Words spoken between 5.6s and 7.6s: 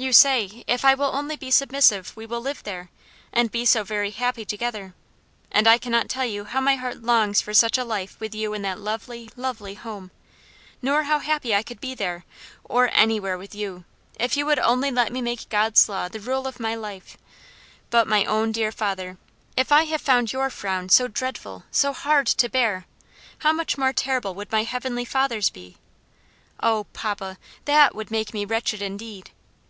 I cannot tell you how my heart longs for